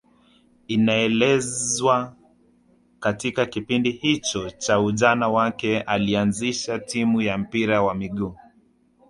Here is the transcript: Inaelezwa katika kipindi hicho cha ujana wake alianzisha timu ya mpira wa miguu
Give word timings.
Inaelezwa 0.67 2.15
katika 2.99 3.45
kipindi 3.45 3.91
hicho 3.91 4.49
cha 4.49 4.79
ujana 4.79 5.27
wake 5.29 5.81
alianzisha 5.81 6.79
timu 6.79 7.21
ya 7.21 7.37
mpira 7.37 7.83
wa 7.83 7.95
miguu 7.95 8.35